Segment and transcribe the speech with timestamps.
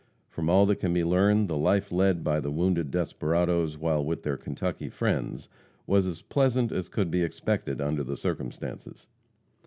[0.27, 4.23] From all that can be learned, the life led by the wounded desperadoes while with
[4.23, 5.47] their Kentucky friends
[5.85, 9.05] was as pleasant as could be expected under the circumstances.